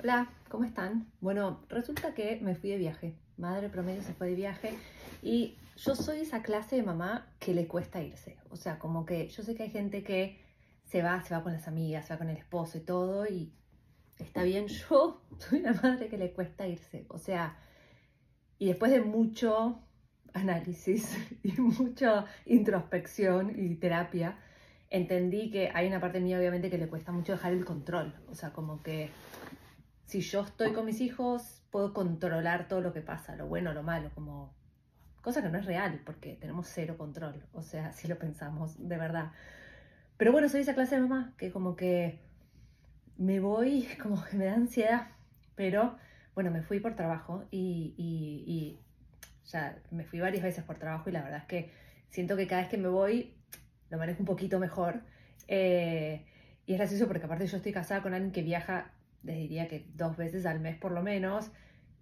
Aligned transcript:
Hola, 0.00 0.30
¿cómo 0.48 0.62
están? 0.62 1.10
Bueno, 1.20 1.64
resulta 1.68 2.14
que 2.14 2.38
me 2.40 2.54
fui 2.54 2.70
de 2.70 2.76
viaje. 2.76 3.16
Madre 3.36 3.68
promedio 3.68 4.00
se 4.00 4.14
fue 4.14 4.28
de 4.28 4.36
viaje 4.36 4.74
y 5.22 5.56
yo 5.76 5.96
soy 5.96 6.20
esa 6.20 6.40
clase 6.40 6.76
de 6.76 6.84
mamá 6.84 7.26
que 7.40 7.52
le 7.52 7.66
cuesta 7.66 8.00
irse. 8.00 8.38
O 8.48 8.54
sea, 8.54 8.78
como 8.78 9.04
que 9.04 9.26
yo 9.26 9.42
sé 9.42 9.56
que 9.56 9.64
hay 9.64 9.70
gente 9.70 10.04
que 10.04 10.40
se 10.84 11.02
va, 11.02 11.20
se 11.22 11.34
va 11.34 11.42
con 11.42 11.52
las 11.52 11.66
amigas, 11.66 12.06
se 12.06 12.14
va 12.14 12.18
con 12.18 12.28
el 12.28 12.36
esposo 12.36 12.78
y 12.78 12.82
todo 12.82 13.26
y 13.26 13.52
está 14.18 14.44
bien. 14.44 14.68
Yo 14.88 15.20
soy 15.38 15.58
una 15.58 15.72
madre 15.72 16.06
que 16.06 16.16
le 16.16 16.32
cuesta 16.32 16.68
irse. 16.68 17.04
O 17.08 17.18
sea, 17.18 17.58
y 18.56 18.66
después 18.66 18.92
de 18.92 19.00
mucho 19.00 19.82
análisis 20.32 21.18
y 21.42 21.60
mucha 21.60 22.26
introspección 22.46 23.52
y 23.58 23.74
terapia, 23.74 24.38
entendí 24.90 25.50
que 25.50 25.72
hay 25.74 25.88
una 25.88 26.00
parte 26.00 26.20
mía 26.20 26.38
obviamente 26.38 26.70
que 26.70 26.78
le 26.78 26.86
cuesta 26.86 27.10
mucho 27.10 27.32
dejar 27.32 27.52
el 27.52 27.64
control. 27.64 28.14
O 28.28 28.36
sea, 28.36 28.52
como 28.52 28.80
que 28.80 29.10
si 30.08 30.22
yo 30.22 30.40
estoy 30.40 30.72
con 30.72 30.86
mis 30.86 31.02
hijos, 31.02 31.62
puedo 31.70 31.92
controlar 31.92 32.66
todo 32.66 32.80
lo 32.80 32.94
que 32.94 33.02
pasa, 33.02 33.36
lo 33.36 33.46
bueno, 33.46 33.74
lo 33.74 33.82
malo, 33.82 34.10
como 34.14 34.54
cosa 35.20 35.42
que 35.42 35.50
no 35.50 35.58
es 35.58 35.66
real, 35.66 36.00
porque 36.06 36.34
tenemos 36.40 36.66
cero 36.66 36.96
control, 36.96 37.44
o 37.52 37.60
sea, 37.60 37.92
si 37.92 38.08
lo 38.08 38.18
pensamos 38.18 38.88
de 38.88 38.96
verdad. 38.96 39.32
Pero 40.16 40.32
bueno, 40.32 40.48
soy 40.48 40.62
esa 40.62 40.74
clase 40.74 40.94
de 40.94 41.02
mamá 41.02 41.34
que 41.36 41.52
como 41.52 41.76
que 41.76 42.20
me 43.18 43.38
voy, 43.38 43.86
como 44.02 44.24
que 44.24 44.38
me 44.38 44.46
da 44.46 44.54
ansiedad, 44.54 45.08
pero 45.54 45.98
bueno, 46.34 46.50
me 46.50 46.62
fui 46.62 46.80
por 46.80 46.96
trabajo 46.96 47.44
y, 47.50 47.94
y, 47.98 48.80
ya 49.44 49.78
me 49.90 50.04
fui 50.04 50.20
varias 50.20 50.42
veces 50.42 50.64
por 50.64 50.78
trabajo 50.78 51.10
y 51.10 51.12
la 51.12 51.22
verdad 51.22 51.40
es 51.40 51.46
que 51.46 51.72
siento 52.10 52.36
que 52.36 52.46
cada 52.46 52.62
vez 52.62 52.70
que 52.70 52.76
me 52.78 52.88
voy 52.88 53.34
lo 53.90 53.98
manejo 53.98 54.20
un 54.20 54.26
poquito 54.26 54.58
mejor. 54.58 55.02
Eh, 55.48 56.24
y 56.66 56.72
es 56.72 56.78
gracioso 56.78 57.06
porque 57.06 57.24
aparte 57.24 57.46
yo 57.46 57.56
estoy 57.56 57.72
casada 57.72 58.02
con 58.02 58.12
alguien 58.14 58.32
que 58.32 58.42
viaja 58.42 58.92
les 59.22 59.36
diría 59.36 59.68
que 59.68 59.90
dos 59.94 60.16
veces 60.16 60.46
al 60.46 60.60
mes 60.60 60.76
por 60.76 60.92
lo 60.92 61.02
menos. 61.02 61.50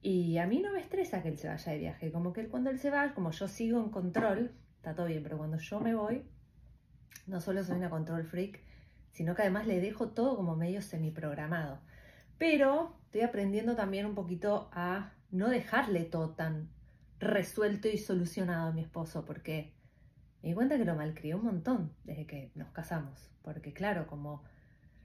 Y 0.02 0.38
a 0.38 0.46
mí 0.46 0.60
no 0.60 0.72
me 0.72 0.80
estresa 0.80 1.22
que 1.22 1.28
él 1.28 1.38
se 1.38 1.48
vaya 1.48 1.72
de 1.72 1.78
viaje. 1.78 2.12
Como 2.12 2.32
que 2.32 2.48
cuando 2.48 2.70
él 2.70 2.78
se 2.78 2.90
va, 2.90 3.14
como 3.14 3.30
yo 3.30 3.48
sigo 3.48 3.80
en 3.80 3.90
control, 3.90 4.52
está 4.76 4.94
todo 4.94 5.06
bien, 5.06 5.22
pero 5.22 5.38
cuando 5.38 5.58
yo 5.58 5.80
me 5.80 5.94
voy, 5.94 6.22
no 7.26 7.40
solo 7.40 7.64
soy 7.64 7.76
una 7.76 7.90
control 7.90 8.24
freak, 8.24 8.60
sino 9.12 9.34
que 9.34 9.42
además 9.42 9.66
le 9.66 9.80
dejo 9.80 10.10
todo 10.10 10.36
como 10.36 10.56
medio 10.56 10.82
semiprogramado. 10.82 11.80
Pero 12.38 12.96
estoy 13.06 13.22
aprendiendo 13.22 13.74
también 13.74 14.06
un 14.06 14.14
poquito 14.14 14.68
a 14.72 15.12
no 15.30 15.48
dejarle 15.48 16.04
todo 16.04 16.30
tan 16.34 16.68
resuelto 17.18 17.88
y 17.88 17.98
solucionado 17.98 18.68
a 18.68 18.72
mi 18.72 18.82
esposo, 18.82 19.24
porque 19.24 19.72
me 20.42 20.50
di 20.50 20.54
cuenta 20.54 20.76
que 20.76 20.84
lo 20.84 20.94
malcrié 20.94 21.34
un 21.34 21.44
montón 21.44 21.92
desde 22.04 22.26
que 22.26 22.52
nos 22.54 22.70
casamos. 22.70 23.30
Porque 23.42 23.72
claro, 23.72 24.06
como 24.06 24.44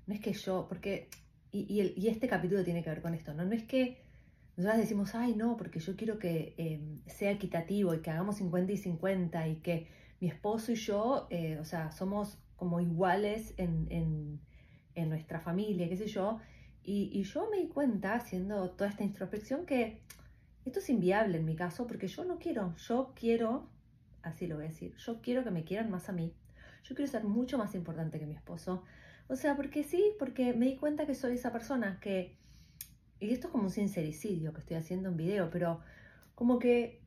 no 0.07 0.13
es 0.13 0.19
que 0.19 0.33
yo, 0.33 0.67
porque 0.67 1.09
y, 1.51 2.07
este 2.07 2.27
capítulo 2.27 2.63
tiene 2.63 2.83
que 2.83 2.89
ver 2.89 3.01
con 3.01 3.13
esto, 3.13 3.33
¿no? 3.33 3.43
No 3.43 3.53
es 3.53 3.63
que 3.63 4.01
nosotras 4.55 4.79
decimos, 4.79 5.15
ay, 5.15 5.35
no, 5.35 5.57
porque 5.57 5.79
yo 5.79 5.95
quiero 5.95 6.17
que 6.19 6.53
em, 6.57 7.01
sea 7.07 7.31
equitativo 7.31 7.93
y 7.93 7.99
que 8.01 8.09
hagamos 8.09 8.37
50 8.37 8.71
y 8.71 8.77
50 8.77 9.47
y 9.47 9.55
que 9.57 9.87
mi 10.19 10.27
esposo 10.27 10.71
y 10.71 10.75
yo, 10.75 11.27
eh, 11.29 11.57
o 11.59 11.65
sea, 11.65 11.91
somos 11.91 12.37
como 12.55 12.79
iguales 12.79 13.53
en, 13.57 14.39
nuestra 14.95 15.39
familia, 15.39 15.89
qué 15.89 15.97
sé 15.97 16.07
yo. 16.07 16.39
Y, 16.83 17.09
y, 17.11 17.23
yo 17.23 17.49
me 17.49 17.57
di 17.57 17.67
cuenta, 17.67 18.13
haciendo 18.13 18.69
toda 18.71 18.89
esta 18.89 19.03
introspección, 19.03 19.65
que 19.65 20.01
esto 20.65 20.79
es 20.79 20.89
inviable 20.89 21.37
en 21.37 21.45
mi 21.45 21.55
caso, 21.55 21.87
porque 21.87 22.07
yo 22.07 22.23
no 22.23 22.37
quiero, 22.37 22.75
yo 22.75 23.13
quiero, 23.15 23.67
así 24.21 24.47
lo 24.47 24.55
voy 24.55 24.65
a 24.65 24.67
decir, 24.67 24.95
yo 24.95 25.21
quiero 25.21 25.43
que 25.43 25.51
me 25.51 25.63
quieran 25.63 25.89
más 25.89 26.07
a 26.07 26.11
mí, 26.11 26.33
yo 26.83 26.95
quiero 26.95 27.11
ser 27.11 27.23
mucho 27.23 27.57
más 27.57 27.73
importante 27.73 28.19
que 28.19 28.25
mi 28.25 28.35
esposo, 28.35 28.83
o 29.27 29.35
sea, 29.35 29.55
porque 29.55 29.83
sí, 29.83 30.13
porque 30.19 30.53
me 30.53 30.65
di 30.65 30.77
cuenta 30.77 31.05
que 31.05 31.15
soy 31.15 31.33
esa 31.33 31.51
persona 31.51 31.99
que, 32.01 32.37
y 33.19 33.31
esto 33.31 33.47
es 33.47 33.51
como 33.51 33.65
un 33.65 33.69
sincericidio 33.69 34.53
que 34.53 34.59
estoy 34.59 34.77
haciendo 34.77 35.09
en 35.09 35.17
video, 35.17 35.49
pero 35.49 35.79
como 36.35 36.59
que 36.59 37.01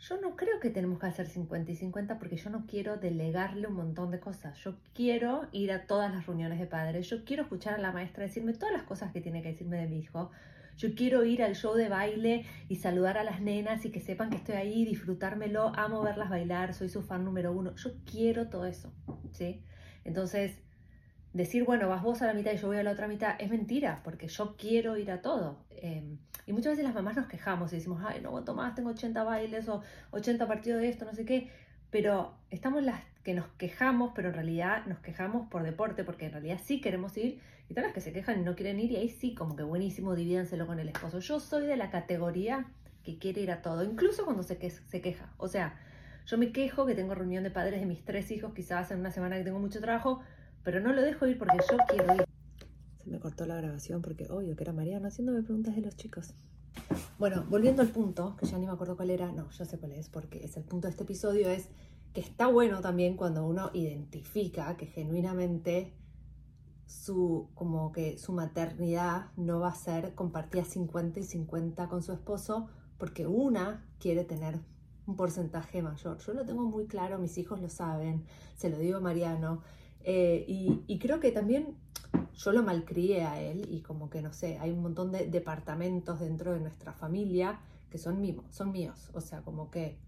yo 0.00 0.20
no 0.20 0.36
creo 0.36 0.60
que 0.60 0.70
tenemos 0.70 1.00
que 1.00 1.06
hacer 1.06 1.26
50 1.26 1.72
y 1.72 1.74
50 1.74 2.18
porque 2.18 2.36
yo 2.36 2.50
no 2.50 2.66
quiero 2.66 2.98
delegarle 2.98 3.66
un 3.66 3.74
montón 3.74 4.10
de 4.10 4.20
cosas. 4.20 4.56
Yo 4.58 4.76
quiero 4.94 5.48
ir 5.50 5.72
a 5.72 5.86
todas 5.86 6.14
las 6.14 6.26
reuniones 6.26 6.60
de 6.60 6.66
padres, 6.66 7.08
yo 7.10 7.24
quiero 7.24 7.42
escuchar 7.42 7.74
a 7.74 7.78
la 7.78 7.90
maestra 7.90 8.24
decirme 8.24 8.52
todas 8.52 8.72
las 8.72 8.84
cosas 8.84 9.12
que 9.12 9.20
tiene 9.20 9.42
que 9.42 9.48
decirme 9.48 9.78
de 9.78 9.88
mi 9.88 9.98
hijo. 9.98 10.30
Yo 10.76 10.94
quiero 10.94 11.24
ir 11.24 11.42
al 11.42 11.56
show 11.56 11.74
de 11.74 11.88
baile 11.88 12.46
y 12.68 12.76
saludar 12.76 13.18
a 13.18 13.24
las 13.24 13.40
nenas 13.40 13.84
y 13.84 13.90
que 13.90 14.00
sepan 14.00 14.30
que 14.30 14.36
estoy 14.36 14.54
ahí, 14.54 14.84
disfrutármelo, 14.84 15.72
amo 15.74 16.02
verlas 16.02 16.30
bailar, 16.30 16.72
soy 16.72 16.88
su 16.88 17.02
fan 17.02 17.24
número 17.24 17.50
uno. 17.52 17.74
Yo 17.74 17.90
quiero 18.04 18.48
todo 18.48 18.64
eso, 18.64 18.94
¿sí? 19.32 19.64
Entonces, 20.04 20.60
decir, 21.38 21.64
bueno, 21.64 21.88
vas 21.88 22.02
vos 22.02 22.20
a 22.20 22.26
la 22.26 22.34
mitad 22.34 22.52
y 22.52 22.58
yo 22.58 22.66
voy 22.66 22.76
a 22.76 22.82
la 22.82 22.90
otra 22.90 23.08
mitad, 23.08 23.36
es 23.38 23.48
mentira, 23.48 24.00
porque 24.04 24.28
yo 24.28 24.56
quiero 24.56 24.98
ir 24.98 25.10
a 25.10 25.22
todo. 25.22 25.56
Em, 25.70 26.18
y 26.46 26.52
muchas 26.52 26.72
veces 26.72 26.84
las 26.84 26.94
mamás 26.94 27.16
nos 27.16 27.26
quejamos 27.26 27.72
y 27.72 27.76
decimos, 27.76 28.02
ay, 28.06 28.20
no 28.20 28.28
aguanto 28.28 28.54
más, 28.54 28.74
tengo 28.74 28.90
80 28.90 29.24
bailes 29.24 29.68
o 29.68 29.82
80 30.10 30.46
partidos 30.46 30.80
de 30.80 30.88
esto, 30.88 31.04
no 31.06 31.14
sé 31.14 31.24
qué. 31.24 31.50
Pero 31.90 32.34
estamos 32.50 32.82
las 32.82 33.00
que 33.22 33.32
nos 33.32 33.46
quejamos, 33.56 34.12
pero 34.14 34.28
en 34.28 34.34
realidad 34.34 34.84
nos 34.86 34.98
quejamos 34.98 35.48
por 35.48 35.62
deporte, 35.62 36.04
porque 36.04 36.26
en 36.26 36.32
realidad 36.32 36.60
sí 36.62 36.80
queremos 36.80 37.16
ir. 37.16 37.40
Y 37.70 37.74
todas 37.74 37.84
las 37.84 37.94
que 37.94 38.00
se 38.00 38.12
quejan 38.12 38.40
y 38.40 38.42
no 38.42 38.54
quieren 38.54 38.80
ir, 38.80 38.92
y 38.92 38.96
ahí 38.96 39.08
sí, 39.08 39.34
como 39.34 39.56
que 39.56 39.62
buenísimo, 39.62 40.14
divídanselo 40.14 40.66
con 40.66 40.78
el 40.80 40.88
esposo. 40.88 41.20
Yo 41.20 41.38
soy 41.38 41.66
de 41.66 41.76
la 41.76 41.90
categoría 41.90 42.66
que 43.04 43.18
quiere 43.18 43.42
ir 43.42 43.50
a 43.50 43.62
todo, 43.62 43.84
incluso 43.84 44.24
cuando 44.24 44.42
se, 44.42 44.58
que 44.58 44.70
se 44.70 45.00
queja. 45.00 45.32
O 45.36 45.48
sea, 45.48 45.78
yo 46.26 46.36
me 46.36 46.52
quejo 46.52 46.84
que 46.84 46.94
tengo 46.94 47.14
reunión 47.14 47.42
de 47.44 47.50
padres 47.50 47.80
de 47.80 47.86
mis 47.86 48.04
tres 48.04 48.30
hijos, 48.30 48.52
quizás 48.52 48.90
en 48.90 49.00
una 49.00 49.10
semana 49.10 49.36
que 49.36 49.44
tengo 49.44 49.58
mucho 49.58 49.80
trabajo, 49.80 50.20
pero 50.62 50.80
no 50.80 50.92
lo 50.92 51.02
dejo 51.02 51.26
ir 51.26 51.38
porque 51.38 51.58
yo 51.70 51.76
quiero 51.88 52.14
ir. 52.14 52.24
Se 53.02 53.10
me 53.10 53.20
cortó 53.20 53.46
la 53.46 53.56
grabación 53.56 54.02
porque 54.02 54.26
obvio 54.30 54.56
que 54.56 54.64
era 54.64 54.72
Mariana 54.72 55.08
haciéndome 55.08 55.42
preguntas 55.42 55.74
de 55.74 55.82
los 55.82 55.96
chicos. 55.96 56.34
Bueno, 57.18 57.44
volviendo 57.48 57.82
al 57.82 57.88
punto, 57.88 58.36
que 58.36 58.46
ya 58.46 58.58
ni 58.58 58.66
me 58.66 58.72
acuerdo 58.72 58.96
cuál 58.96 59.10
era, 59.10 59.32
no, 59.32 59.50
ya 59.50 59.64
sé 59.64 59.78
cuál 59.78 59.92
es, 59.92 60.08
porque 60.08 60.44
es 60.44 60.56
el 60.56 60.64
punto 60.64 60.86
de 60.86 60.92
este 60.92 61.02
episodio, 61.02 61.48
es 61.48 61.68
que 62.12 62.20
está 62.20 62.46
bueno 62.46 62.80
también 62.80 63.16
cuando 63.16 63.46
uno 63.46 63.70
identifica 63.74 64.76
que 64.76 64.86
genuinamente 64.86 65.94
su, 66.86 67.50
como 67.54 67.92
que 67.92 68.16
su 68.18 68.32
maternidad 68.32 69.26
no 69.36 69.60
va 69.60 69.68
a 69.68 69.74
ser 69.74 70.14
compartida 70.14 70.64
50 70.64 71.20
y 71.20 71.24
50 71.24 71.88
con 71.88 72.02
su 72.02 72.12
esposo, 72.12 72.68
porque 72.98 73.26
una 73.26 73.84
quiere 73.98 74.24
tener 74.24 74.60
un 75.06 75.16
porcentaje 75.16 75.82
mayor. 75.82 76.18
Yo 76.18 76.32
lo 76.34 76.44
tengo 76.44 76.64
muy 76.64 76.86
claro, 76.86 77.18
mis 77.18 77.36
hijos 77.38 77.60
lo 77.60 77.68
saben, 77.68 78.24
se 78.56 78.70
lo 78.70 78.78
digo 78.78 78.98
a 78.98 79.00
Mariano, 79.00 79.62
eh, 80.04 80.44
y, 80.46 80.98
creo 80.98 81.20
que 81.20 81.32
también 81.32 81.76
yo 82.34 82.52
lo 82.52 82.62
malcrié 82.62 83.24
a 83.24 83.40
él 83.40 83.66
y 83.68 83.82
como 83.82 84.08
que 84.10 84.22
no 84.22 84.32
sé, 84.32 84.58
hay 84.58 84.70
un 84.70 84.80
montón 84.80 85.12
de 85.12 85.26
departamentos 85.26 86.20
dentro 86.20 86.52
de 86.52 86.60
nuestra 86.60 86.92
familia 86.92 87.60
que 87.90 87.98
son, 87.98 88.20
míos, 88.20 88.44
son 88.50 88.70
míos, 88.70 89.10
o 89.12 89.20
sea, 89.20 89.42
como 89.42 89.70
que 89.70 89.98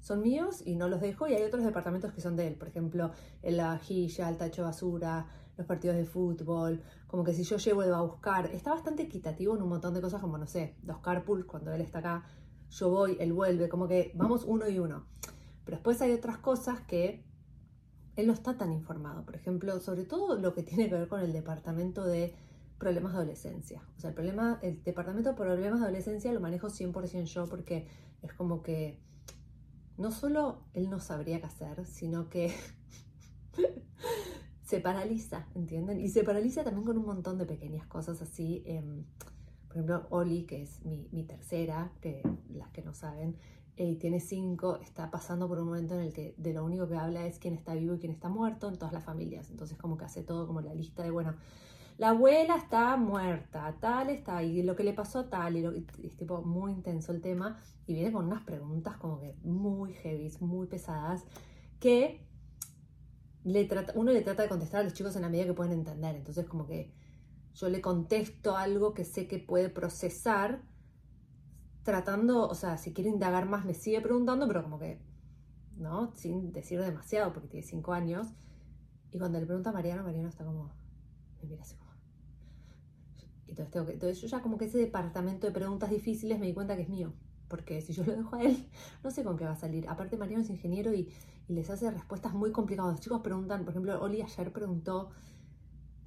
son 0.00 0.22
míos 0.22 0.62
y 0.64 0.76
no 0.76 0.88
los 0.88 1.00
dejo. 1.00 1.28
Y 1.28 1.34
hay 1.34 1.42
otros 1.42 1.64
departamentos 1.64 2.12
que 2.12 2.20
son 2.20 2.36
de 2.36 2.48
él, 2.48 2.54
por 2.54 2.68
ejemplo, 2.68 3.10
la 3.42 3.68
vajilla, 3.68 4.28
el 4.28 4.36
tacho 4.36 4.62
de 4.62 4.68
basura, 4.68 5.26
los 5.56 5.66
partidos 5.66 5.96
de 5.96 6.04
fútbol, 6.04 6.82
como 7.06 7.24
que 7.24 7.34
si 7.34 7.42
yo 7.42 7.56
llevo 7.56 7.82
él 7.82 7.92
va 7.92 7.98
a 7.98 8.02
buscar, 8.02 8.46
está 8.46 8.70
bastante 8.70 9.02
equitativo 9.02 9.56
en 9.56 9.62
un 9.62 9.68
montón 9.68 9.92
de 9.92 10.00
cosas 10.00 10.20
como, 10.20 10.38
no 10.38 10.46
sé, 10.46 10.76
los 10.84 10.98
carpools, 10.98 11.44
cuando 11.44 11.72
él 11.72 11.80
está 11.80 11.98
acá, 11.98 12.24
yo 12.70 12.90
voy, 12.90 13.16
él 13.18 13.32
vuelve, 13.32 13.68
como 13.68 13.88
que 13.88 14.12
vamos 14.14 14.44
uno 14.44 14.68
y 14.68 14.78
uno. 14.78 15.06
Pero 15.64 15.76
después 15.76 16.00
hay 16.00 16.12
otras 16.12 16.38
cosas 16.38 16.80
que 16.80 17.24
él 18.18 18.26
no 18.26 18.32
está 18.32 18.58
tan 18.58 18.72
informado. 18.72 19.24
Por 19.24 19.36
ejemplo, 19.36 19.78
sobre 19.78 20.04
todo 20.04 20.36
lo 20.36 20.52
que 20.52 20.64
tiene 20.64 20.88
que 20.88 20.96
ver 20.96 21.06
con 21.06 21.20
el 21.20 21.32
departamento 21.32 22.04
de 22.04 22.34
problemas 22.76 23.12
de 23.12 23.18
adolescencia. 23.18 23.80
O 23.96 24.00
sea, 24.00 24.10
el, 24.10 24.14
problema, 24.14 24.58
el 24.60 24.82
departamento 24.82 25.30
de 25.30 25.36
problemas 25.36 25.78
de 25.78 25.86
adolescencia 25.86 26.32
lo 26.32 26.40
manejo 26.40 26.66
100% 26.66 27.24
yo 27.26 27.46
porque 27.46 27.86
es 28.22 28.32
como 28.32 28.60
que 28.62 28.98
no 29.96 30.10
solo 30.10 30.64
él 30.74 30.90
no 30.90 30.98
sabría 30.98 31.38
qué 31.38 31.46
hacer, 31.46 31.86
sino 31.86 32.28
que 32.28 32.52
se 34.62 34.80
paraliza, 34.80 35.46
¿entienden? 35.54 36.00
Y 36.00 36.08
se 36.08 36.24
paraliza 36.24 36.64
también 36.64 36.84
con 36.84 36.98
un 36.98 37.06
montón 37.06 37.38
de 37.38 37.46
pequeñas 37.46 37.86
cosas 37.86 38.20
así. 38.20 38.64
Em, 38.66 39.04
por 39.68 39.76
ejemplo, 39.76 40.08
Oli, 40.10 40.42
que 40.44 40.62
es 40.62 40.84
mi, 40.84 41.08
mi 41.12 41.22
tercera, 41.22 41.92
que 42.00 42.22
las 42.48 42.70
que 42.70 42.82
no 42.82 42.94
saben, 42.94 43.36
y 43.84 43.96
tiene 43.96 44.20
cinco, 44.20 44.76
está 44.76 45.10
pasando 45.10 45.48
por 45.48 45.58
un 45.58 45.66
momento 45.66 45.94
en 45.94 46.00
el 46.00 46.12
que 46.12 46.34
de 46.36 46.52
lo 46.52 46.64
único 46.64 46.88
que 46.88 46.96
habla 46.96 47.26
es 47.26 47.38
quién 47.38 47.54
está 47.54 47.74
vivo 47.74 47.94
y 47.94 47.98
quién 47.98 48.12
está 48.12 48.28
muerto 48.28 48.68
en 48.68 48.76
todas 48.76 48.92
las 48.92 49.04
familias. 49.04 49.50
Entonces 49.50 49.76
como 49.78 49.96
que 49.96 50.04
hace 50.04 50.22
todo 50.22 50.46
como 50.46 50.60
la 50.60 50.74
lista 50.74 51.02
de, 51.02 51.10
bueno, 51.10 51.34
la 51.98 52.10
abuela 52.10 52.56
está 52.56 52.96
muerta, 52.96 53.76
tal 53.80 54.10
está, 54.10 54.42
y 54.44 54.62
lo 54.62 54.76
que 54.76 54.84
le 54.84 54.92
pasó 54.92 55.24
tal, 55.24 55.56
y, 55.56 55.86
es 56.04 56.16
tipo 56.16 56.42
muy 56.42 56.72
intenso 56.72 57.12
el 57.12 57.20
tema, 57.20 57.58
y 57.86 57.94
viene 57.94 58.12
con 58.12 58.26
unas 58.26 58.44
preguntas 58.44 58.96
como 58.98 59.20
que 59.20 59.34
muy 59.42 59.94
heavy, 59.94 60.32
muy 60.40 60.68
pesadas, 60.68 61.24
que 61.80 62.24
le 63.42 63.64
trata, 63.64 63.92
uno 63.96 64.12
le 64.12 64.20
trata 64.22 64.42
de 64.44 64.48
contestar 64.48 64.80
a 64.80 64.84
los 64.84 64.92
chicos 64.92 65.16
en 65.16 65.22
la 65.22 65.28
medida 65.28 65.46
que 65.46 65.54
pueden 65.54 65.72
entender. 65.72 66.14
Entonces 66.14 66.46
como 66.46 66.66
que 66.66 66.92
yo 67.54 67.68
le 67.68 67.80
contesto 67.80 68.56
algo 68.56 68.94
que 68.94 69.04
sé 69.04 69.26
que 69.26 69.38
puede 69.38 69.68
procesar, 69.68 70.62
tratando, 71.88 72.46
o 72.46 72.54
sea, 72.54 72.76
si 72.76 72.92
quiere 72.92 73.08
indagar 73.08 73.48
más 73.48 73.64
me 73.64 73.72
sigue 73.72 74.02
preguntando, 74.02 74.46
pero 74.46 74.62
como 74.62 74.78
que, 74.78 75.00
¿no? 75.78 76.12
Sin 76.14 76.52
decir 76.52 76.78
demasiado, 76.78 77.32
porque 77.32 77.48
tiene 77.48 77.66
cinco 77.66 77.94
años. 77.94 78.26
Y 79.10 79.18
cuando 79.18 79.40
le 79.40 79.46
pregunta 79.46 79.70
a 79.70 79.72
Mariano, 79.72 80.02
Mariano 80.02 80.28
está 80.28 80.44
como, 80.44 80.70
me 81.40 81.48
mira 81.48 81.62
así 81.62 81.76
como... 81.76 81.92
entonces, 83.46 83.70
tengo 83.70 83.86
que, 83.86 83.92
entonces 83.94 84.20
yo 84.20 84.28
ya 84.28 84.42
como 84.42 84.58
que 84.58 84.66
ese 84.66 84.76
departamento 84.76 85.46
de 85.46 85.52
preguntas 85.54 85.88
difíciles 85.88 86.38
me 86.38 86.44
di 86.44 86.52
cuenta 86.52 86.76
que 86.76 86.82
es 86.82 86.90
mío. 86.90 87.14
Porque 87.48 87.80
si 87.80 87.94
yo 87.94 88.04
lo 88.04 88.14
dejo 88.14 88.36
a 88.36 88.42
él, 88.42 88.68
no 89.02 89.10
sé 89.10 89.24
con 89.24 89.38
qué 89.38 89.46
va 89.46 89.52
a 89.52 89.56
salir. 89.56 89.88
Aparte, 89.88 90.18
Mariano 90.18 90.42
es 90.42 90.50
ingeniero 90.50 90.92
y, 90.92 91.10
les 91.48 91.70
hace 91.70 91.90
respuestas 91.90 92.34
muy 92.34 92.52
complicadas. 92.52 93.00
Chicos 93.00 93.22
preguntan, 93.22 93.64
por 93.64 93.70
ejemplo, 93.70 93.98
Oli 94.02 94.20
ayer 94.20 94.52
preguntó 94.52 95.08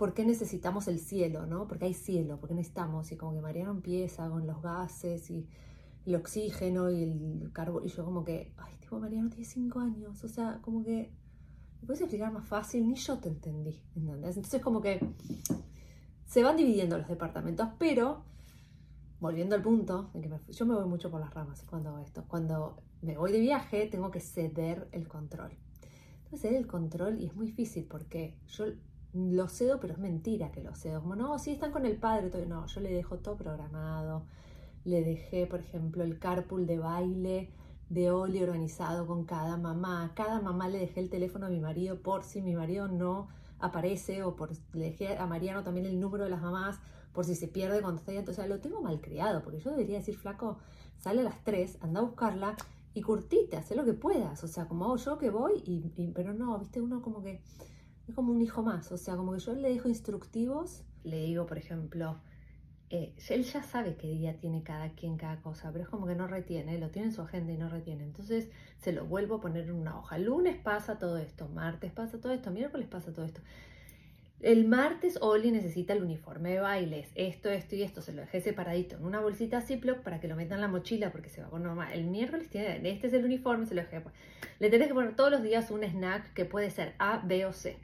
por 0.02 0.16
qué 0.16 0.26
necesitamos 0.26 0.88
el 0.88 0.98
cielo, 0.98 1.46
¿no? 1.46 1.68
Porque 1.68 1.86
hay 1.86 1.94
cielo, 1.94 2.40
porque 2.40 2.56
necesitamos. 2.56 3.12
Y 3.12 3.18
como 3.18 3.36
que 3.36 3.42
Mariano 3.42 3.70
empieza 3.70 4.28
con 4.32 4.48
los 4.48 4.60
gases 4.60 5.30
y 5.30 5.48
el 6.08 6.16
oxígeno 6.16 6.90
y 6.90 7.04
el 7.04 7.52
carbón. 7.54 7.86
Y 7.86 7.90
yo 7.90 8.04
como 8.04 8.24
que, 8.24 8.52
ay, 8.58 8.74
tipo, 8.80 9.00
Mariano 9.00 9.30
tiene 9.30 9.46
cinco 9.46 9.80
años. 9.80 10.24
O 10.24 10.28
sea, 10.28 10.58
como 10.64 10.84
que, 10.84 11.12
¿me 11.82 11.86
puedes 11.86 12.02
explicar 12.02 12.34
más 12.34 12.48
fácil? 12.48 12.88
Ni 12.88 12.96
yo 12.96 13.20
te 13.20 13.30
entendí, 13.30 13.80
¿entendés? 13.96 14.38
Entonces 14.38 14.60
como 14.60 14.82
que 14.82 15.08
se 16.26 16.42
van 16.42 16.58
dividiendo 16.58 16.98
los 16.98 17.08
departamentos, 17.08 17.70
pero 17.78 18.24
volviendo 19.20 19.54
al 19.54 19.62
punto, 19.62 20.10
yo 20.50 20.66
me 20.66 20.74
voy 20.74 20.88
mucho 20.88 21.12
por 21.12 21.22
las 21.22 21.32
ramas 21.32 21.62
cuando 21.62 21.90
hago 21.90 22.00
esto. 22.00 22.26
Cuando 22.28 22.82
me 23.04 23.20
voy 23.20 23.32
de 23.32 23.40
viaje, 23.40 23.86
tengo 23.86 24.10
que 24.10 24.20
ceder 24.20 24.90
el 24.94 25.08
control. 25.08 25.52
Que 26.28 26.38
ceder 26.38 26.56
el 26.56 26.66
control 26.66 27.22
y 27.22 27.28
es 27.28 27.36
muy 27.36 27.46
difícil 27.46 27.86
porque 27.86 28.36
yo 28.48 28.66
lo 29.14 29.48
cedo, 29.48 29.80
pero 29.80 29.94
es 29.94 30.00
mentira 30.00 30.52
que 30.52 30.62
lo 30.62 30.76
cedo. 30.76 31.02
Como, 31.02 31.16
no, 31.16 31.38
sí 31.40 31.52
están 31.52 31.72
con 31.72 31.86
el 31.86 31.98
padre, 31.98 32.30
todo. 32.30 32.46
no, 32.46 32.66
yo 32.68 32.82
le 32.82 32.92
dejo 32.92 33.18
todo 33.18 33.38
programado. 33.38 34.24
Le 34.84 35.04
dejé, 35.04 35.46
por 35.48 35.60
ejemplo, 35.60 36.04
el 36.04 36.18
carpool 36.20 36.66
de 36.66 36.80
baile 36.80 37.50
de 37.90 38.10
Oli 38.10 38.42
organizado 38.42 39.06
con 39.06 39.26
cada 39.26 39.58
mamá. 39.58 40.14
Cada 40.16 40.42
mamá 40.42 40.70
le 40.70 40.80
dejé 40.80 41.02
el 41.02 41.10
teléfono 41.10 41.48
a 41.48 41.50
mi 41.50 41.60
marido 41.60 42.02
por 42.02 42.24
si 42.24 42.42
mi 42.42 42.56
marido 42.56 42.88
no 42.88 43.28
aparece 43.60 44.24
o 44.24 44.36
por 44.36 44.52
le 44.74 44.86
dejé 44.86 45.18
a 45.18 45.28
Mariano 45.28 45.64
también 45.64 45.86
el 45.86 46.00
número 46.00 46.24
de 46.24 46.32
las 46.32 46.42
mamás 46.42 46.80
por 47.14 47.26
si 47.26 47.36
se 47.36 47.48
pierde 47.48 47.82
cuando 47.82 48.00
está 48.00 48.12
ahí. 48.12 48.24
O 48.26 48.34
sea, 48.34 48.48
lo 48.48 48.60
tengo 48.60 48.82
mal 48.82 49.02
criado, 49.02 49.44
porque 49.44 49.60
yo 49.60 49.72
debería 49.72 49.98
decir, 49.98 50.16
flaco, 50.16 50.60
sale 50.98 51.22
a 51.22 51.24
las 51.26 51.44
3, 51.44 51.80
anda 51.82 52.00
a 52.00 52.04
buscarla 52.04 52.56
y 52.94 53.02
curtite, 53.02 53.58
haz 53.58 53.72
lo 53.72 53.86
que 53.86 53.94
puedas. 53.94 54.44
O 54.44 54.48
sea, 54.48 54.68
como 54.68 54.86
hago 54.86 54.98
yo 54.98 55.18
que 55.18 55.30
voy, 55.30 55.62
y, 55.66 56.12
pero 56.14 56.34
no, 56.34 56.58
viste, 56.60 56.82
uno 56.82 57.02
como 57.02 57.22
que 57.22 57.42
es 58.12 58.16
como 58.16 58.32
un 58.32 58.42
hijo 58.42 58.62
más. 58.62 58.92
O 58.92 58.98
sea, 58.98 59.16
como 59.16 59.34
que 59.34 59.40
yo 59.40 59.54
le 59.54 59.70
dejo 59.70 59.90
instructivos. 59.90 60.84
Le 61.04 61.24
digo, 61.24 61.48
por 61.48 61.58
ejemplo, 61.58 62.22
eh, 62.90 63.14
él 63.30 63.44
ya 63.44 63.64
sabe 63.64 63.96
qué 63.96 64.08
día 64.10 64.38
tiene 64.38 64.64
cada 64.64 64.90
quien 64.90 65.18
cada 65.18 65.42
cosa, 65.42 65.72
pero 65.72 65.86
es 65.86 65.90
como 65.90 66.06
que 66.06 66.14
no 66.14 66.28
retiene, 66.28 66.78
lo 66.78 66.90
tiene 66.90 67.08
en 67.08 67.14
su 67.14 67.22
agenda 67.22 67.54
y 67.54 67.58
no 67.58 67.70
retiene. 67.70 68.04
Entonces 68.04 68.50
se 68.78 68.92
lo 68.92 69.06
vuelvo 69.06 69.36
a 69.36 69.42
poner 69.42 69.66
en 69.66 69.76
una 69.76 69.98
hoja. 69.98 70.18
Lunes 70.18 70.58
pasa 70.58 71.00
todo 71.00 71.18
esto, 71.18 71.48
martes 71.48 71.92
pasa 71.92 72.20
todo 72.20 72.34
esto, 72.34 72.52
miércoles 72.52 72.88
pasa 72.88 73.14
todo 73.14 73.26
esto. 73.26 73.42
El 74.42 74.68
martes 74.68 75.20
Oli 75.22 75.52
necesita 75.52 75.94
el 75.94 76.04
uniforme 76.04 76.50
de 76.54 76.60
bailes, 76.60 77.12
esto, 77.14 77.50
esto 77.50 77.76
y 77.76 77.84
esto, 77.84 78.02
se 78.02 78.12
lo 78.12 78.22
dejé 78.22 78.42
separadito 78.42 78.96
en 78.98 79.06
una 79.06 79.20
bolsita 79.20 79.62
Ziploc 79.62 80.00
para 80.00 80.20
que 80.20 80.28
lo 80.28 80.36
metan 80.36 80.56
en 80.56 80.62
la 80.62 80.68
mochila 80.68 81.12
porque 81.12 81.30
se 81.30 81.42
va 81.42 81.50
poner 81.50 81.68
normal. 81.68 81.94
El 81.94 82.06
miércoles 82.06 82.50
tiene, 82.50 82.82
este 82.90 83.08
es 83.08 83.14
el 83.14 83.24
uniforme, 83.24 83.68
se 83.68 83.76
lo 83.76 83.82
dejé. 83.84 84.02
Le 84.60 84.70
tenés 84.70 84.88
que 84.88 84.96
poner 84.96 85.16
todos 85.16 85.30
los 85.30 85.44
días 85.44 85.70
un 85.70 85.84
snack 85.84 86.34
que 86.34 86.46
puede 86.46 86.72
ser 86.72 86.96
A, 86.98 87.22
B 87.24 87.46
o 87.46 87.54
C. 87.54 87.78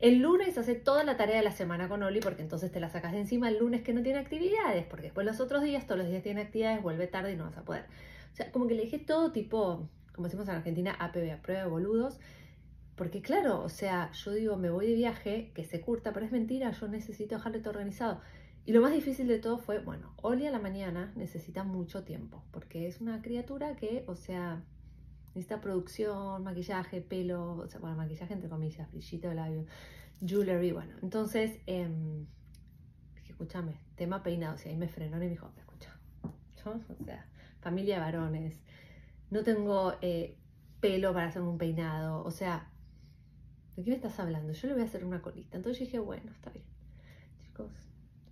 El 0.00 0.18
lunes 0.18 0.58
hace 0.58 0.74
toda 0.74 1.04
la 1.04 1.16
tarea 1.16 1.36
de 1.36 1.42
la 1.42 1.52
semana 1.52 1.88
con 1.88 2.02
Oli 2.02 2.20
porque 2.20 2.42
entonces 2.42 2.70
te 2.72 2.80
la 2.80 2.90
sacas 2.90 3.12
de 3.12 3.20
encima 3.20 3.48
el 3.48 3.58
lunes 3.58 3.82
que 3.82 3.94
no 3.94 4.02
tiene 4.02 4.18
actividades, 4.18 4.84
porque 4.86 5.04
después 5.04 5.24
los 5.24 5.40
otros 5.40 5.62
días, 5.62 5.86
todos 5.86 5.98
los 5.98 6.08
días 6.08 6.22
tiene 6.22 6.42
actividades, 6.42 6.82
vuelve 6.82 7.06
tarde 7.06 7.32
y 7.32 7.36
no 7.36 7.44
vas 7.44 7.56
a 7.56 7.64
poder. 7.64 7.84
O 8.32 8.36
sea, 8.36 8.50
como 8.50 8.66
que 8.66 8.74
le 8.74 8.82
dije 8.82 8.98
todo 8.98 9.32
tipo, 9.32 9.88
como 10.12 10.26
decimos 10.26 10.48
en 10.48 10.56
Argentina, 10.56 10.96
APB, 10.98 11.32
a 11.32 11.42
prueba 11.42 11.62
de 11.62 11.68
boludos, 11.68 12.18
porque 12.96 13.22
claro, 13.22 13.62
o 13.62 13.68
sea, 13.68 14.10
yo 14.12 14.32
digo, 14.32 14.56
me 14.56 14.70
voy 14.70 14.88
de 14.88 14.94
viaje, 14.94 15.52
que 15.54 15.64
se 15.64 15.80
curta, 15.80 16.12
pero 16.12 16.26
es 16.26 16.32
mentira, 16.32 16.70
yo 16.72 16.88
necesito 16.88 17.36
dejarle 17.36 17.60
todo 17.60 17.70
organizado. 17.70 18.20
Y 18.66 18.72
lo 18.72 18.80
más 18.80 18.92
difícil 18.92 19.28
de 19.28 19.38
todo 19.38 19.58
fue, 19.58 19.78
bueno, 19.78 20.14
Oli 20.22 20.46
a 20.46 20.50
la 20.50 20.58
mañana 20.58 21.12
necesita 21.16 21.64
mucho 21.64 22.04
tiempo, 22.04 22.44
porque 22.50 22.86
es 22.86 23.00
una 23.00 23.20
criatura 23.20 23.76
que, 23.76 24.04
o 24.06 24.16
sea, 24.16 24.62
necesita 25.34 25.60
producción, 25.60 26.44
maquillaje, 26.44 27.00
pelo, 27.00 27.56
o 27.56 27.66
sea, 27.66 27.80
bueno, 27.80 27.96
maquillaje 27.96 28.34
entre 28.34 28.48
comillas, 28.48 28.90
brillito 28.90 29.28
de 29.28 29.34
labio, 29.34 29.66
jewelry, 30.24 30.72
bueno. 30.72 30.94
Entonces, 31.02 31.58
eh, 31.66 31.88
escúchame, 33.26 33.80
tema 33.96 34.22
peinado, 34.22 34.56
si 34.58 34.68
ahí 34.68 34.76
me 34.76 34.88
frenó 34.88 35.16
y 35.16 35.20
me 35.20 35.28
dijo, 35.28 35.50
escucha, 35.56 35.98
yo, 36.64 36.80
o 37.00 37.04
sea, 37.04 37.28
familia 37.60 37.96
de 37.96 38.00
varones, 38.00 38.60
no 39.30 39.42
tengo 39.42 39.94
eh, 40.02 40.38
pelo 40.80 41.12
para 41.12 41.28
hacer 41.28 41.42
un 41.42 41.58
peinado, 41.58 42.22
o 42.22 42.30
sea, 42.30 42.70
¿de 43.74 43.82
qué 43.82 43.90
me 43.90 43.96
estás 43.96 44.20
hablando? 44.20 44.52
Yo 44.52 44.68
le 44.68 44.74
voy 44.74 44.82
a 44.82 44.86
hacer 44.86 45.04
una 45.04 45.20
colita. 45.20 45.56
Entonces 45.56 45.80
dije, 45.80 45.98
bueno, 45.98 46.30
está 46.30 46.50
bien. 46.50 46.66
Chicos, 47.38 47.72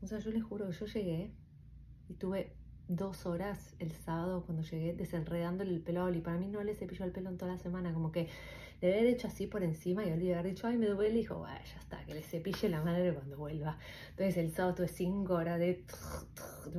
o 0.03 0.07
sea, 0.07 0.19
yo 0.21 0.31
les 0.31 0.45
juro 0.45 0.69
que 0.69 0.73
yo 0.73 0.87
llegué 0.87 1.35
y 2.09 2.15
tuve 2.15 2.57
dos 2.89 3.27
horas 3.27 3.75
el 3.79 3.93
sábado 3.93 4.43
cuando 4.45 4.63
llegué 4.63 4.93
desenredándole 4.95 5.71
el 5.71 5.81
pelo 5.81 6.03
a 6.03 6.05
Oli. 6.05 6.21
Para 6.21 6.39
mí 6.39 6.49
no 6.49 6.63
le 6.63 6.75
cepilló 6.75 7.05
el 7.05 7.13
pelo 7.13 7.31
en 7.31 7.39
toda 7.39 7.53
la 7.53 7.59
semana, 7.59 7.93
como 7.93 8.13
que 8.13 8.29
le 8.83 8.99
había 8.99 9.11
hecho 9.11 9.29
así 9.29 9.47
por 9.47 9.63
encima 9.63 10.05
y 10.05 10.11
Oli 10.11 10.33
había 10.33 10.51
dicho, 10.51 10.67
ay, 10.67 10.77
me 10.77 10.87
duele, 10.87 11.15
y 11.15 11.19
dijo, 11.19 11.47
ya 11.47 11.81
está, 11.81 12.05
que 12.05 12.15
le 12.15 12.23
cepille 12.23 12.69
la 12.69 12.83
madre 12.83 13.15
cuando 13.15 13.37
vuelva. 13.37 13.79
Entonces 14.11 14.37
el 14.37 14.53
sábado 14.53 14.75
tuve 14.75 14.89
cinco 14.89 15.35
horas 15.35 15.59
de... 15.61 15.85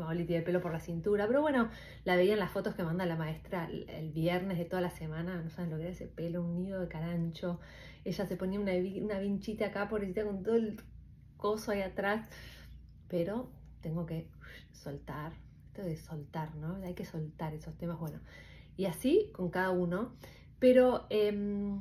Oli 0.06 0.26
tiene 0.26 0.40
el 0.40 0.44
pelo 0.44 0.62
por 0.62 0.74
la 0.74 0.82
cintura, 0.82 1.28
pero 1.28 1.42
bueno, 1.42 1.70
la 2.04 2.18
veía 2.18 2.34
en 2.34 2.40
las 2.40 2.52
fotos 2.52 2.76
que 2.76 2.84
manda 2.84 3.06
la 3.06 3.16
maestra 3.16 3.70
el, 3.70 4.12
viernes 4.12 4.58
de 4.58 4.66
toda 4.66 4.82
la 4.82 4.90
semana, 4.90 5.42
no 5.42 5.50
saben 5.50 5.72
lo 5.72 5.78
que 5.78 5.84
era 5.84 5.92
ese 5.92 6.08
pelo, 6.08 6.44
un 6.44 6.62
nido 6.62 6.82
de 6.82 6.90
carancho. 6.90 7.60
Ella 8.04 8.26
se 8.26 8.36
ponía 8.36 8.60
una, 8.60 8.74
una 9.02 9.20
vinchita 9.20 9.68
acá, 9.68 9.88
por 9.88 10.02
pobrecita, 10.02 10.26
con 10.26 10.44
todo 10.44 10.56
el 10.56 10.82
coso 11.38 11.72
ahí 11.72 11.82
atrás, 11.82 12.28
pero 13.08 13.50
tengo 13.82 14.06
que 14.06 14.28
soltar 14.74 15.32
de 15.82 15.98
soltar, 15.98 16.56
¿no? 16.56 16.76
Hay 16.84 16.94
que 16.94 17.06
soltar 17.06 17.54
esos 17.54 17.76
temas, 17.78 18.00
bueno. 18.00 18.20
Y 18.78 18.86
así 18.86 19.32
con 19.34 19.50
cada 19.50 19.72
uno. 19.72 20.14
Pero 20.60 21.08
em, 21.10 21.80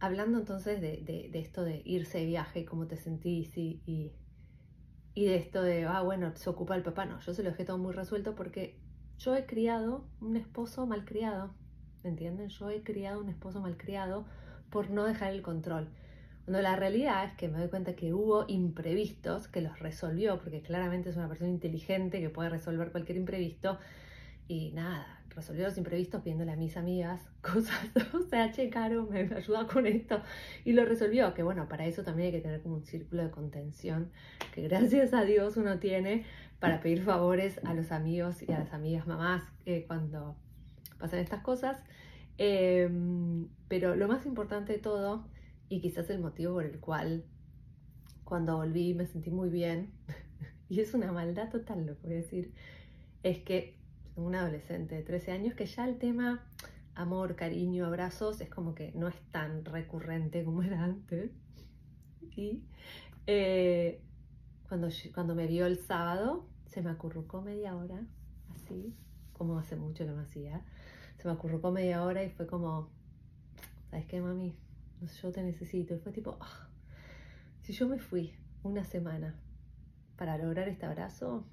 hablando 0.00 0.38
entonces 0.38 0.80
de, 0.80 1.30
esto 1.34 1.62
de 1.62 1.82
irse 1.84 2.18
de 2.18 2.26
viaje, 2.26 2.64
cómo 2.64 2.86
te 2.86 2.96
sentís 2.96 3.56
y, 3.56 3.80
y, 3.86 5.24
de 5.24 5.36
esto 5.36 5.62
de, 5.62 5.84
ah, 5.84 6.02
bueno, 6.02 6.32
se 6.36 6.50
ocupa 6.50 6.76
el 6.76 6.82
papá. 6.82 7.06
No, 7.06 7.20
yo 7.20 7.32
se 7.32 7.42
lo 7.42 7.50
dejé 7.50 7.64
todo 7.64 7.78
muy 7.78 7.92
resuelto 7.92 8.34
porque 8.34 8.78
yo 9.18 9.34
he 9.34 9.46
criado 9.46 10.04
un 10.20 10.36
esposo 10.36 10.86
malcriado, 10.86 11.54
¿me 12.02 12.10
entienden? 12.10 12.48
Yo 12.48 12.68
he 12.70 12.82
criado 12.82 13.20
un 13.20 13.28
esposo 13.28 13.60
malcriado 13.60 14.26
por 14.70 14.90
no 14.90 15.04
dejar 15.04 15.32
el 15.32 15.42
control. 15.42 15.88
Cuando 16.44 16.60
la 16.60 16.76
realidad 16.76 17.24
es 17.24 17.32
que 17.34 17.48
me 17.48 17.58
doy 17.58 17.68
cuenta 17.68 17.94
que 17.94 18.12
hubo 18.12 18.44
imprevistos 18.48 19.48
que 19.48 19.62
los 19.62 19.78
resolvió, 19.78 20.38
porque 20.38 20.60
claramente 20.60 21.08
es 21.08 21.16
una 21.16 21.28
persona 21.28 21.50
inteligente 21.50 22.20
que 22.20 22.28
puede 22.28 22.50
resolver 22.50 22.92
cualquier 22.92 23.16
imprevisto. 23.16 23.78
Y 24.46 24.72
nada, 24.72 25.22
resolvió 25.30 25.64
los 25.64 25.78
imprevistos 25.78 26.20
pidiéndole 26.20 26.52
a 26.52 26.56
mis 26.56 26.76
amigas 26.76 27.20
cosas, 27.40 27.88
o 28.12 28.20
sea, 28.28 28.52
che, 28.52 28.68
Caro, 28.68 29.06
me 29.06 29.20
ayuda 29.20 29.66
con 29.66 29.86
esto. 29.86 30.20
Y 30.66 30.72
lo 30.72 30.84
resolvió, 30.84 31.32
que 31.32 31.42
bueno, 31.42 31.66
para 31.66 31.86
eso 31.86 32.02
también 32.02 32.26
hay 32.26 32.32
que 32.32 32.40
tener 32.40 32.60
como 32.60 32.76
un 32.76 32.84
círculo 32.84 33.22
de 33.22 33.30
contención, 33.30 34.10
que 34.52 34.62
gracias 34.62 35.14
a 35.14 35.24
Dios 35.24 35.56
uno 35.56 35.78
tiene 35.78 36.26
para 36.60 36.80
pedir 36.80 37.02
favores 37.02 37.58
a 37.64 37.74
los 37.74 37.90
amigos 37.90 38.42
y 38.42 38.52
a 38.52 38.58
las 38.58 38.72
amigas 38.72 39.06
mamás 39.06 39.42
eh, 39.66 39.84
cuando 39.86 40.36
pasan 40.98 41.20
estas 41.20 41.42
cosas. 41.42 41.82
Em, 42.36 43.48
pero 43.68 43.94
lo 43.94 44.08
más 44.08 44.26
importante 44.26 44.72
de 44.72 44.78
todo 44.78 45.24
y 45.68 45.80
quizás 45.80 46.08
el 46.10 46.20
motivo 46.20 46.54
por 46.54 46.64
el 46.64 46.80
cual 46.80 47.24
cuando 48.24 48.56
volví 48.56 48.94
me 48.94 49.06
sentí 49.06 49.30
muy 49.30 49.50
bien, 49.50 49.90
y 50.68 50.80
es 50.80 50.94
una 50.94 51.12
maldad 51.12 51.50
total 51.50 51.86
lo 51.86 51.96
que 51.98 52.06
voy 52.06 52.12
a 52.14 52.16
decir, 52.16 52.52
es 53.22 53.38
que 53.38 53.76
tengo 54.14 54.28
una 54.28 54.40
adolescente 54.40 54.94
de 54.94 55.02
13 55.02 55.32
años 55.32 55.54
que 55.54 55.66
ya 55.66 55.88
el 55.88 55.98
tema 55.98 56.44
amor, 56.94 57.34
cariño, 57.36 57.86
abrazos 57.86 58.40
es 58.40 58.48
como 58.48 58.74
que 58.74 58.92
no 58.94 59.08
es 59.08 59.20
tan 59.30 59.64
recurrente 59.64 60.44
como 60.44 60.62
era 60.62 60.82
antes. 60.82 61.30
Y 62.36 62.62
eh, 63.26 64.00
cuando, 64.68 64.88
cuando 65.12 65.34
me 65.34 65.46
vio 65.46 65.66
el 65.66 65.78
sábado, 65.78 66.46
se 66.66 66.82
me 66.82 66.90
acurrucó 66.90 67.42
media 67.42 67.76
hora, 67.76 68.00
así, 68.54 68.94
como 69.32 69.58
hace 69.58 69.76
mucho 69.76 70.04
que 70.04 70.12
me 70.12 70.22
hacía. 70.22 70.62
Se 71.18 71.28
me 71.28 71.34
acurrucó 71.34 71.70
media 71.70 72.02
hora 72.04 72.24
y 72.24 72.30
fue 72.30 72.46
como, 72.46 72.90
¿sabes 73.90 74.06
qué, 74.06 74.20
mami? 74.20 74.56
Yo 75.06 75.32
te 75.32 75.42
necesito. 75.42 75.94
Y 75.94 75.98
fue 75.98 76.12
tipo, 76.12 76.36
ah, 76.40 76.68
si 77.62 77.72
yo 77.72 77.88
me 77.88 77.98
fui 77.98 78.34
una 78.62 78.84
semana 78.84 79.34
para 80.16 80.38
lograr 80.38 80.68
este 80.68 80.86
abrazo, 80.86 81.46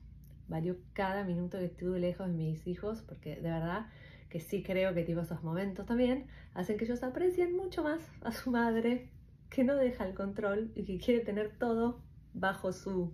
valió 0.47 0.77
cada 0.93 1.23
minuto 1.23 1.57
que 1.57 1.65
estuve 1.65 1.99
lejos 1.99 2.27
de 2.27 2.33
mis 2.33 2.67
hijos, 2.67 3.01
porque 3.01 3.35
de 3.35 3.49
verdad 3.49 3.87
que 4.29 4.39
sí 4.39 4.63
creo 4.63 4.93
que 4.93 5.03
tipo 5.03 5.21
esos 5.21 5.43
momentos 5.43 5.85
también 5.85 6.27
hacen 6.53 6.77
que 6.77 6.85
ellos 6.85 7.03
aprecien 7.03 7.55
mucho 7.55 7.83
más 7.83 8.01
a 8.21 8.31
su 8.31 8.51
madre, 8.51 9.09
que 9.49 9.63
no 9.63 9.75
deja 9.75 10.07
el 10.07 10.13
control 10.13 10.71
y 10.75 10.83
que 10.83 10.97
quiere 10.97 11.19
tener 11.21 11.57
todo 11.57 12.01
bajo 12.33 12.71
su 12.71 13.13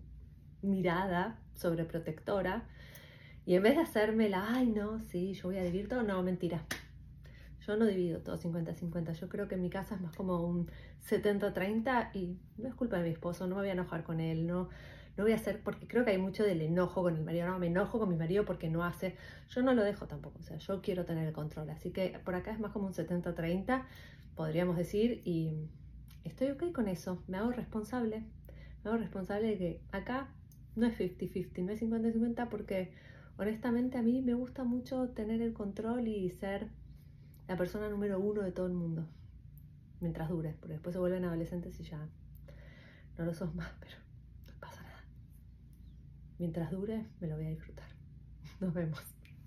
mirada 0.61 1.39
sobreprotectora. 1.55 2.67
Y 3.45 3.55
en 3.55 3.63
vez 3.63 3.75
de 3.75 3.81
hacerme 3.81 4.29
la, 4.29 4.53
ay 4.53 4.67
no, 4.67 4.99
sí, 4.99 5.33
yo 5.33 5.49
voy 5.49 5.57
a 5.57 5.63
vivir 5.63 5.87
todo, 5.87 6.03
no, 6.03 6.21
mentira. 6.21 6.65
Yo 7.67 7.75
no 7.75 7.85
divido 7.85 8.21
todo 8.21 8.37
50-50. 8.37 9.11
Yo 9.13 9.27
creo 9.27 9.49
que 9.49 9.55
en 9.55 9.61
mi 9.61 9.69
casa 9.69 9.95
es 9.95 10.01
más 10.01 10.15
como 10.15 10.41
un 10.41 10.71
70-30 11.09 12.11
y 12.13 12.37
no 12.57 12.69
es 12.69 12.75
culpa 12.75 12.97
de 12.97 13.03
mi 13.03 13.09
esposo, 13.09 13.45
no 13.45 13.55
me 13.55 13.61
voy 13.61 13.69
a 13.69 13.73
enojar 13.73 14.03
con 14.03 14.21
él, 14.21 14.47
no, 14.47 14.69
no 15.17 15.23
voy 15.23 15.33
a 15.33 15.35
hacer, 15.35 15.61
porque 15.61 15.85
creo 15.85 16.05
que 16.05 16.11
hay 16.11 16.17
mucho 16.17 16.43
del 16.43 16.61
enojo 16.61 17.01
con 17.01 17.15
el 17.15 17.23
marido, 17.23 17.47
no, 17.47 17.59
me 17.59 17.67
enojo 17.67 17.99
con 17.99 18.07
mi 18.07 18.15
marido 18.15 18.45
porque 18.45 18.69
no 18.69 18.85
hace, 18.85 19.15
yo 19.49 19.63
no 19.63 19.73
lo 19.73 19.83
dejo 19.83 20.07
tampoco, 20.07 20.39
o 20.39 20.43
sea, 20.43 20.57
yo 20.57 20.81
quiero 20.81 21.05
tener 21.05 21.27
el 21.27 21.33
control, 21.33 21.69
así 21.69 21.91
que 21.91 22.19
por 22.23 22.35
acá 22.35 22.51
es 22.51 22.59
más 22.59 22.71
como 22.71 22.87
un 22.87 22.93
70-30, 22.93 23.83
podríamos 24.35 24.77
decir, 24.77 25.21
y 25.25 25.67
estoy 26.23 26.51
ok 26.51 26.71
con 26.71 26.87
eso, 26.87 27.23
me 27.27 27.37
hago 27.37 27.51
responsable, 27.51 28.23
me 28.83 28.91
hago 28.91 28.97
responsable 28.97 29.47
de 29.47 29.57
que 29.57 29.81
acá 29.91 30.29
no 30.75 30.85
es 30.85 30.97
50-50, 30.99 31.63
no 31.65 31.71
es 31.71 31.81
50-50 31.81 32.47
porque 32.49 32.91
honestamente 33.37 33.97
a 33.97 34.03
mí 34.03 34.21
me 34.21 34.35
gusta 34.35 34.63
mucho 34.63 35.09
tener 35.09 35.41
el 35.41 35.53
control 35.53 36.07
y 36.07 36.29
ser 36.29 36.69
la 37.47 37.55
persona 37.55 37.89
número 37.89 38.19
uno 38.19 38.41
de 38.41 38.51
todo 38.51 38.67
el 38.67 38.73
mundo, 38.73 39.07
mientras 39.99 40.29
dure, 40.29 40.55
porque 40.59 40.73
después 40.73 40.93
se 40.93 40.99
vuelven 40.99 41.25
adolescentes 41.25 41.79
y 41.79 41.83
ya 41.83 42.07
no 43.17 43.25
lo 43.25 43.33
sos 43.33 43.53
más, 43.55 43.71
pero 43.79 43.95
no 44.47 44.59
pasa 44.59 44.83
nada. 44.83 45.03
Mientras 46.37 46.71
dure, 46.71 47.05
me 47.19 47.27
lo 47.27 47.35
voy 47.35 47.45
a 47.45 47.49
disfrutar. 47.49 47.87
Nos 48.59 48.73
vemos. 48.73 49.01